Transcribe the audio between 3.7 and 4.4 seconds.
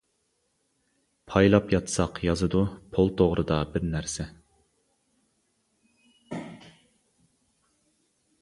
بىر نەرسە.